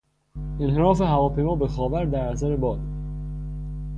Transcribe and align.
انحراف 0.61 1.01
هواپیما 1.01 1.55
به 1.55 1.67
خاور 1.67 2.05
در 2.05 2.19
اثر 2.25 2.55
باد 2.55 2.79